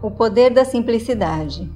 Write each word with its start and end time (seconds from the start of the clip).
O 0.00 0.12
poder 0.12 0.50
da 0.50 0.64
simplicidade. 0.64 1.70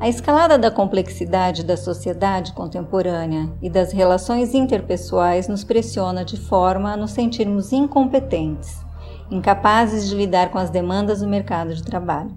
A 0.00 0.08
escalada 0.08 0.58
da 0.58 0.70
complexidade 0.70 1.62
da 1.62 1.76
sociedade 1.76 2.52
contemporânea 2.52 3.52
e 3.62 3.70
das 3.70 3.92
relações 3.92 4.54
interpessoais 4.54 5.46
nos 5.46 5.62
pressiona 5.62 6.24
de 6.24 6.36
forma 6.36 6.92
a 6.92 6.96
nos 6.96 7.12
sentirmos 7.12 7.72
incompetentes, 7.72 8.84
incapazes 9.30 10.08
de 10.08 10.16
lidar 10.16 10.50
com 10.50 10.58
as 10.58 10.70
demandas 10.70 11.20
do 11.20 11.28
mercado 11.28 11.74
de 11.74 11.82
trabalho. 11.82 12.36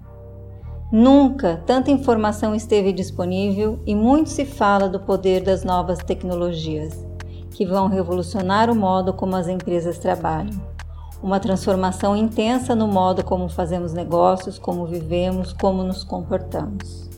Nunca 0.92 1.62
tanta 1.66 1.90
informação 1.90 2.54
esteve 2.54 2.92
disponível 2.92 3.80
e 3.86 3.94
muito 3.94 4.30
se 4.30 4.44
fala 4.44 4.88
do 4.88 5.00
poder 5.00 5.42
das 5.42 5.64
novas 5.64 5.98
tecnologias, 5.98 7.04
que 7.50 7.66
vão 7.66 7.88
revolucionar 7.88 8.70
o 8.70 8.74
modo 8.74 9.12
como 9.12 9.34
as 9.34 9.48
empresas 9.48 9.98
trabalham. 9.98 10.77
Uma 11.22 11.40
transformação 11.40 12.16
intensa 12.16 12.74
no 12.74 12.86
modo 12.86 13.24
como 13.24 13.48
fazemos 13.48 13.92
negócios, 13.92 14.58
como 14.58 14.86
vivemos, 14.86 15.52
como 15.52 15.82
nos 15.82 16.04
comportamos. 16.04 17.08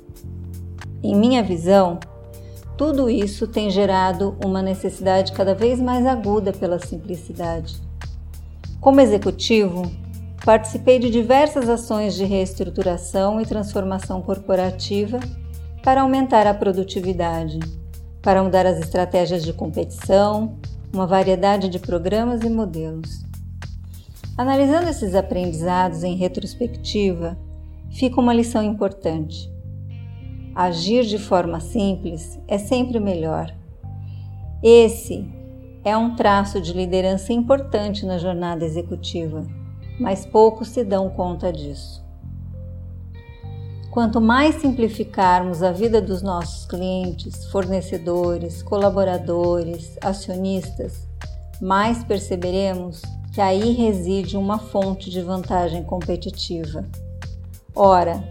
Em 1.02 1.14
minha 1.14 1.42
visão, 1.42 1.98
tudo 2.78 3.10
isso 3.10 3.46
tem 3.46 3.70
gerado 3.70 4.36
uma 4.42 4.62
necessidade 4.62 5.32
cada 5.32 5.54
vez 5.54 5.78
mais 5.78 6.06
aguda 6.06 6.50
pela 6.50 6.78
simplicidade. 6.78 7.76
Como 8.80 9.02
executivo, 9.02 9.82
participei 10.46 10.98
de 10.98 11.10
diversas 11.10 11.68
ações 11.68 12.14
de 12.14 12.24
reestruturação 12.24 13.38
e 13.38 13.44
transformação 13.44 14.22
corporativa 14.22 15.20
para 15.82 16.00
aumentar 16.00 16.46
a 16.46 16.54
produtividade, 16.54 17.58
para 18.22 18.42
mudar 18.42 18.64
as 18.64 18.78
estratégias 18.78 19.42
de 19.42 19.52
competição, 19.52 20.56
uma 20.90 21.06
variedade 21.06 21.68
de 21.68 21.78
programas 21.78 22.42
e 22.42 22.48
modelos. 22.48 23.29
Analisando 24.36 24.88
esses 24.88 25.14
aprendizados 25.14 26.02
em 26.02 26.16
retrospectiva, 26.16 27.36
fica 27.90 28.20
uma 28.20 28.32
lição 28.32 28.62
importante. 28.62 29.50
Agir 30.54 31.04
de 31.04 31.18
forma 31.18 31.60
simples 31.60 32.38
é 32.48 32.58
sempre 32.58 32.98
melhor. 32.98 33.54
Esse 34.62 35.28
é 35.84 35.96
um 35.96 36.14
traço 36.14 36.60
de 36.60 36.72
liderança 36.72 37.32
importante 37.32 38.04
na 38.04 38.18
jornada 38.18 38.64
executiva, 38.64 39.46
mas 39.98 40.26
poucos 40.26 40.68
se 40.68 40.84
dão 40.84 41.08
conta 41.10 41.52
disso. 41.52 42.04
Quanto 43.90 44.20
mais 44.20 44.56
simplificarmos 44.56 45.62
a 45.62 45.72
vida 45.72 46.00
dos 46.00 46.22
nossos 46.22 46.64
clientes, 46.64 47.44
fornecedores, 47.46 48.62
colaboradores, 48.62 49.98
acionistas, 50.00 51.08
mais 51.60 52.04
perceberemos 52.04 53.02
que 53.32 53.40
aí 53.40 53.72
reside 53.72 54.36
uma 54.36 54.58
fonte 54.58 55.10
de 55.10 55.20
vantagem 55.22 55.82
competitiva. 55.84 56.84
Ora, 57.74 58.22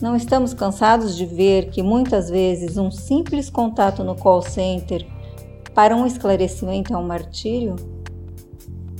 não 0.00 0.14
estamos 0.14 0.54
cansados 0.54 1.16
de 1.16 1.26
ver 1.26 1.70
que 1.70 1.82
muitas 1.82 2.30
vezes 2.30 2.76
um 2.76 2.90
simples 2.90 3.50
contato 3.50 4.04
no 4.04 4.14
call 4.14 4.42
center 4.42 5.06
para 5.74 5.96
um 5.96 6.06
esclarecimento 6.06 6.92
é 6.92 6.96
um 6.96 7.02
martírio? 7.02 7.74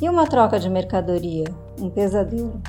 E 0.02 0.08
uma 0.08 0.27
troca 0.27 0.58
de 0.58 0.69
mercadoria, 0.69 1.44
um 1.80 1.88
pesadelo? 1.88 2.60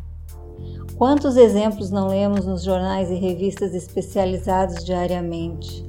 Quantos 0.96 1.36
exemplos 1.36 1.90
não 1.90 2.08
lemos 2.08 2.46
nos 2.46 2.64
jornais 2.64 3.10
e 3.10 3.16
revistas 3.16 3.74
especializados 3.74 4.86
diariamente? 4.86 5.86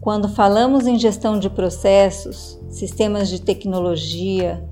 Quando 0.00 0.28
falamos 0.28 0.86
em 0.86 0.98
gestão 0.98 1.38
de 1.38 1.50
processos, 1.50 2.58
sistemas 2.70 3.28
de 3.28 3.40
tecnologia, 3.40 4.66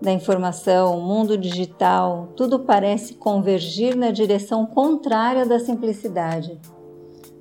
da 0.00 0.10
informação, 0.10 0.98
o 0.98 1.02
mundo 1.02 1.36
digital, 1.36 2.28
tudo 2.34 2.60
parece 2.60 3.14
convergir 3.14 3.94
na 3.94 4.10
direção 4.10 4.64
contrária 4.64 5.44
da 5.44 5.58
simplicidade. 5.58 6.58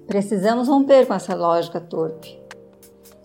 Precisamos 0.06 0.68
romper 0.68 1.06
com 1.06 1.14
essa 1.14 1.34
lógica 1.36 1.80
torpe. 1.80 2.38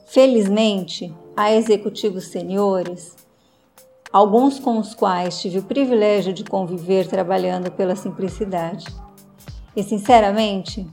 Felizmente, 0.06 1.12
há 1.36 1.52
executivos 1.52 2.28
seniores, 2.28 3.16
alguns 4.12 4.60
com 4.60 4.78
os 4.78 4.94
quais 4.94 5.40
tive 5.40 5.58
o 5.58 5.64
privilégio 5.64 6.32
de 6.32 6.44
conviver 6.44 7.08
trabalhando 7.08 7.72
pela 7.72 7.96
simplicidade. 7.96 8.86
E, 9.74 9.82
sinceramente, 9.82 10.86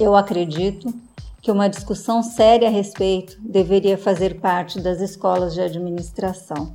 eu 0.00 0.16
acredito 0.16 0.94
que 1.42 1.50
uma 1.50 1.68
discussão 1.68 2.22
séria 2.22 2.68
a 2.68 2.70
respeito 2.70 3.36
deveria 3.40 3.98
fazer 3.98 4.40
parte 4.40 4.80
das 4.80 5.02
escolas 5.02 5.52
de 5.52 5.60
administração. 5.60 6.74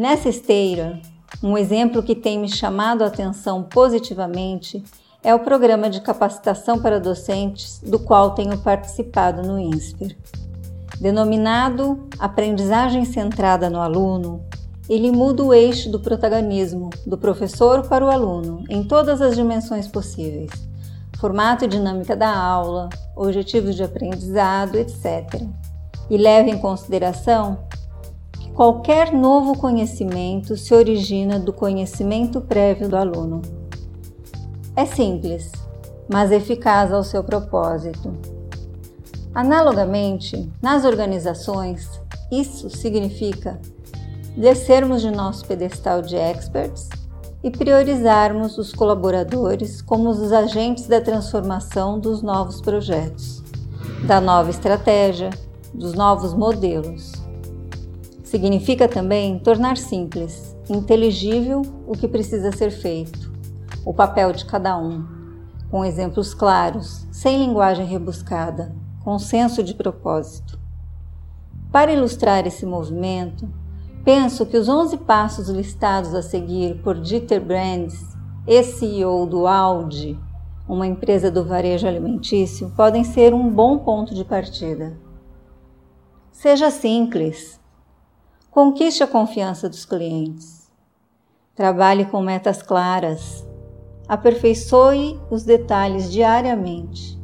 Nessa 0.00 0.30
esteira, 0.30 0.98
um 1.42 1.58
exemplo 1.58 2.02
que 2.02 2.14
tem 2.14 2.38
me 2.38 2.48
chamado 2.48 3.04
a 3.04 3.08
atenção 3.08 3.62
positivamente 3.62 4.82
é 5.22 5.34
o 5.34 5.40
programa 5.40 5.90
de 5.90 6.00
capacitação 6.00 6.80
para 6.80 6.98
docentes 6.98 7.80
do 7.80 7.98
qual 7.98 8.30
tenho 8.30 8.56
participado 8.56 9.42
no 9.42 9.58
INSPER. 9.58 10.16
Denominado 10.98 12.08
Aprendizagem 12.18 13.04
Centrada 13.04 13.68
no 13.68 13.78
Aluno, 13.78 14.42
ele 14.88 15.10
muda 15.10 15.44
o 15.44 15.52
eixo 15.52 15.90
do 15.90 16.00
protagonismo 16.00 16.88
do 17.06 17.18
professor 17.18 17.86
para 17.86 18.02
o 18.02 18.08
aluno 18.08 18.64
em 18.70 18.82
todas 18.82 19.20
as 19.20 19.36
dimensões 19.36 19.86
possíveis: 19.86 20.50
formato 21.18 21.66
e 21.66 21.68
dinâmica 21.68 22.16
da 22.16 22.34
aula, 22.34 22.88
objetivos 23.14 23.74
de 23.76 23.82
aprendizado, 23.82 24.76
etc. 24.76 25.42
E 26.08 26.16
leva 26.16 26.48
em 26.48 26.56
consideração 26.56 27.58
Qualquer 28.54 29.12
novo 29.12 29.56
conhecimento 29.56 30.56
se 30.56 30.74
origina 30.74 31.38
do 31.38 31.52
conhecimento 31.52 32.40
prévio 32.40 32.88
do 32.88 32.96
aluno. 32.96 33.40
É 34.76 34.84
simples, 34.84 35.50
mas 36.12 36.30
eficaz 36.30 36.92
ao 36.92 37.02
seu 37.02 37.22
propósito. 37.22 38.12
Analogamente, 39.34 40.50
nas 40.60 40.84
organizações, 40.84 42.00
isso 42.30 42.68
significa 42.68 43.60
descermos 44.36 45.00
de 45.00 45.10
nosso 45.10 45.46
pedestal 45.46 46.02
de 46.02 46.16
experts 46.16 46.88
e 47.42 47.50
priorizarmos 47.50 48.58
os 48.58 48.72
colaboradores 48.74 49.80
como 49.80 50.10
os 50.10 50.32
agentes 50.32 50.86
da 50.86 51.00
transformação 51.00 51.98
dos 51.98 52.22
novos 52.22 52.60
projetos, 52.60 53.42
da 54.06 54.20
nova 54.20 54.50
estratégia, 54.50 55.30
dos 55.72 55.94
novos 55.94 56.34
modelos. 56.34 57.19
Significa 58.30 58.86
também 58.86 59.40
tornar 59.40 59.76
simples, 59.76 60.56
inteligível 60.68 61.62
o 61.84 61.94
que 61.94 62.06
precisa 62.06 62.52
ser 62.52 62.70
feito, 62.70 63.32
o 63.84 63.92
papel 63.92 64.32
de 64.32 64.44
cada 64.44 64.78
um, 64.78 65.04
com 65.68 65.84
exemplos 65.84 66.32
claros, 66.32 67.08
sem 67.10 67.38
linguagem 67.44 67.84
rebuscada, 67.86 68.72
com 69.02 69.18
senso 69.18 69.64
de 69.64 69.74
propósito. 69.74 70.60
Para 71.72 71.92
ilustrar 71.92 72.46
esse 72.46 72.64
movimento, 72.64 73.48
penso 74.04 74.46
que 74.46 74.56
os 74.56 74.68
11 74.68 74.98
passos 74.98 75.48
listados 75.48 76.14
a 76.14 76.22
seguir 76.22 76.80
por 76.84 77.00
Dieter 77.00 77.44
Brands, 77.44 78.16
ex-CEO 78.46 79.26
do 79.26 79.48
Audi, 79.48 80.16
uma 80.68 80.86
empresa 80.86 81.32
do 81.32 81.44
varejo 81.44 81.88
alimentício, 81.88 82.70
podem 82.76 83.02
ser 83.02 83.34
um 83.34 83.50
bom 83.50 83.78
ponto 83.78 84.14
de 84.14 84.24
partida. 84.24 84.96
Seja 86.30 86.70
simples, 86.70 87.59
Conquiste 88.50 89.00
a 89.04 89.06
confiança 89.06 89.68
dos 89.68 89.84
clientes. 89.84 90.68
Trabalhe 91.54 92.04
com 92.06 92.20
metas 92.20 92.60
claras. 92.60 93.46
Aperfeiçoe 94.08 95.20
os 95.30 95.44
detalhes 95.44 96.10
diariamente. 96.10 97.16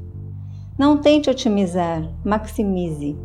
Não 0.79 0.97
tente 0.99 1.29
otimizar, 1.29 2.09
maximize. 2.25 3.19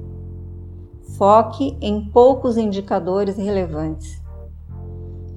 Foque 1.16 1.78
em 1.80 2.04
poucos 2.06 2.58
indicadores 2.58 3.38
relevantes. 3.38 4.20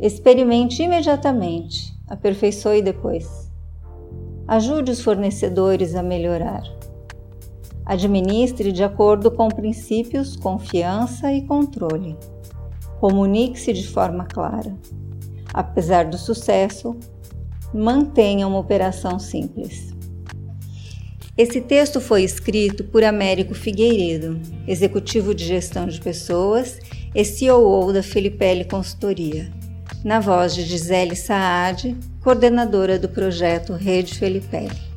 Experimente 0.00 0.82
imediatamente, 0.82 1.94
aperfeiçoe 2.08 2.80
depois. 2.80 3.52
Ajude 4.48 4.90
os 4.90 5.02
fornecedores 5.02 5.94
a 5.94 6.02
melhorar. 6.02 6.62
Administre 7.84 8.72
de 8.72 8.82
acordo 8.82 9.30
com 9.30 9.48
princípios 9.48 10.34
confiança 10.34 11.30
e 11.30 11.42
controle. 11.42 12.16
Comunique-se 13.04 13.70
de 13.70 13.86
forma 13.86 14.24
clara. 14.24 14.74
Apesar 15.52 16.06
do 16.06 16.16
sucesso, 16.16 16.96
mantenha 17.70 18.48
uma 18.48 18.58
operação 18.58 19.18
simples. 19.18 19.92
Esse 21.36 21.60
texto 21.60 22.00
foi 22.00 22.22
escrito 22.22 22.82
por 22.84 23.04
Américo 23.04 23.54
Figueiredo, 23.54 24.40
executivo 24.66 25.34
de 25.34 25.44
gestão 25.44 25.86
de 25.86 26.00
pessoas 26.00 26.78
e 27.14 27.22
CEO 27.26 27.92
da 27.92 28.02
Filipelli 28.02 28.64
Consultoria, 28.64 29.52
na 30.02 30.18
voz 30.18 30.54
de 30.54 30.62
Gisele 30.62 31.14
Saad, 31.14 31.94
coordenadora 32.22 32.98
do 32.98 33.10
projeto 33.10 33.74
Rede 33.74 34.14
Filipelli. 34.14 34.93